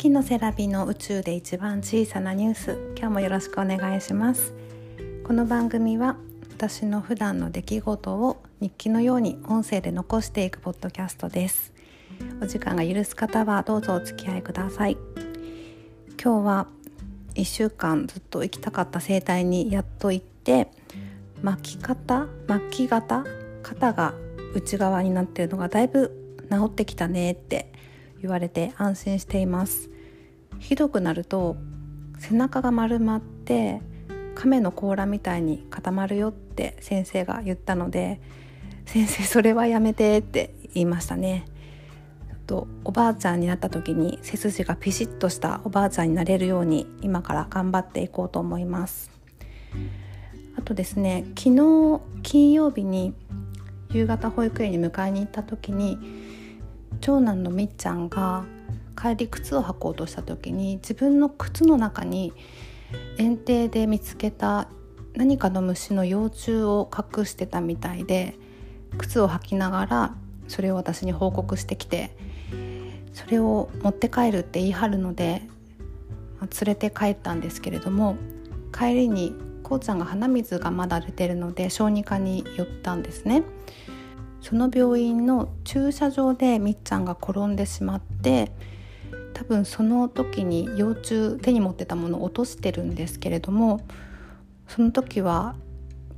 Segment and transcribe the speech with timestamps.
[0.00, 2.94] 月のセラビの宇宙で一番小さなニュース。
[2.96, 4.54] 今日もよろしくお願いします。
[5.24, 6.16] この番組は
[6.56, 11.74] 私の普段の出来事を日記のように音声で残していくポッドキャストです。
[12.40, 14.96] お時間が許す方はどうぞお付き合いください。
[16.18, 16.66] 今日は
[17.34, 20.70] 1週間ずっと行きたかった整体にやっと行って
[21.42, 23.26] 巻き方巻き型
[23.62, 24.14] 肩が
[24.54, 27.70] 内側になってるのがだいぶ治ってきたねって
[28.20, 29.90] 言われて安心しています。
[30.58, 31.56] ひどくなると
[32.18, 33.80] 背中が丸まって
[34.34, 38.20] 亀の甲羅みたいに固まるよって先生が言ったので
[38.84, 41.46] 先生それはやめてって言いましたね。
[42.46, 49.10] とおばあちゃんになった時に背筋がピシッとしたおばあちゃんになれるように今から頑張っていこうと思います。
[50.58, 53.14] あとですね昨日金曜日に
[53.92, 55.98] 夕方保育園に迎えに行った時に
[57.00, 58.44] 長男のみっちゃんが
[59.00, 62.32] 帰り靴を履こうとした時に自分の靴の中に
[63.16, 64.68] 園庭で見つけた
[65.14, 68.34] 何かの虫の幼虫を隠してたみたいで
[68.98, 70.14] 靴を履きながら
[70.48, 72.16] それを私に報告してきて
[73.12, 75.42] それを持って帰るって言い張るので、
[76.40, 78.16] まあ、連れて帰ったんですけれども
[78.72, 83.42] 帰りにこうちゃんが鼻水がまだ出てるので小児科に寄ったんですね。
[84.40, 88.52] その病院の駐車場でみっちゃんが転んでしまって
[89.34, 93.80] 多分その時に幼虫手に持ってたものを落としてるんですけれども
[94.68, 95.54] その時は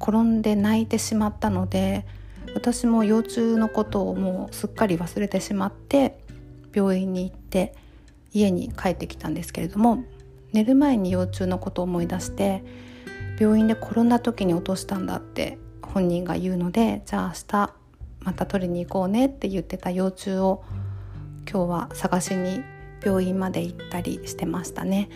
[0.00, 2.06] 転んで泣いてしまったので
[2.54, 6.18] 私も幼虫のことをもうすっかり忘れてしまって
[6.72, 7.74] 病院に行って
[8.32, 10.04] 家に帰ってきたんですけれども
[10.52, 12.64] 寝る前に幼虫のことを思い出して
[13.38, 17.74] 病院で転んだ時に落としたんだって本人が言うのでじゃあ明日
[18.28, 20.62] また取りに行こうねって言ってた幼虫を
[21.50, 22.60] 今日は探しに
[23.02, 25.08] 病院まで行ったりしてましたね。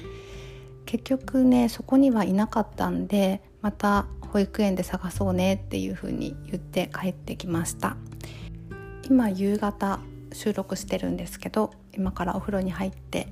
[0.87, 7.99] 結局ねそこにはいなかったんでまた保育園で探そうねっていう風に言って帰ってきました。
[9.05, 10.01] 今夕方
[10.33, 13.29] 収録してるんですけど今からお風呂に入って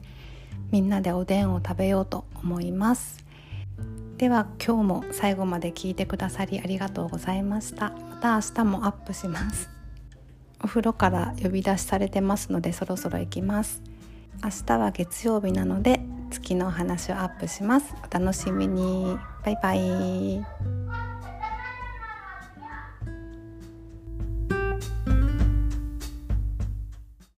[0.71, 3.25] みんなでおでんを食べようと思います。
[4.21, 7.89] では今日も最後まで聞いてくださりありがとうございました。
[8.11, 9.71] また明日もアップします。
[10.63, 13.83] お風呂から呼び出しされてますのでそろそろ行きます。
[14.45, 17.95] 明日は月曜日なので月のお話をアップします。
[18.07, 19.17] お楽しみに。
[19.43, 20.80] バイバイ。